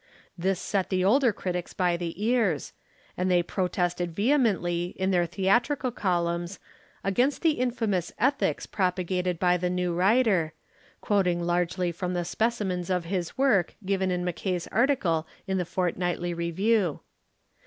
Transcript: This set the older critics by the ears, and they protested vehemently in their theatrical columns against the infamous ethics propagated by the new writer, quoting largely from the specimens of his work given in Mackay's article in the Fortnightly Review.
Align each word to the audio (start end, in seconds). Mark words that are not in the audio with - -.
This 0.35 0.59
set 0.59 0.89
the 0.89 1.03
older 1.05 1.31
critics 1.31 1.75
by 1.75 1.95
the 1.95 2.25
ears, 2.25 2.73
and 3.15 3.29
they 3.29 3.43
protested 3.43 4.15
vehemently 4.15 4.95
in 4.97 5.11
their 5.11 5.27
theatrical 5.27 5.91
columns 5.91 6.57
against 7.03 7.43
the 7.43 7.51
infamous 7.59 8.11
ethics 8.17 8.65
propagated 8.65 9.37
by 9.37 9.57
the 9.57 9.69
new 9.69 9.93
writer, 9.93 10.53
quoting 11.01 11.43
largely 11.43 11.91
from 11.91 12.15
the 12.15 12.25
specimens 12.25 12.89
of 12.89 13.05
his 13.05 13.37
work 13.37 13.75
given 13.85 14.09
in 14.09 14.25
Mackay's 14.25 14.65
article 14.69 15.27
in 15.45 15.59
the 15.59 15.65
Fortnightly 15.65 16.33
Review. 16.33 17.01